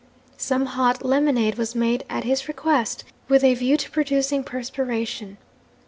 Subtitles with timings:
[0.39, 5.37] Some hot lemonade was made at his request, with a view to producing perspiration.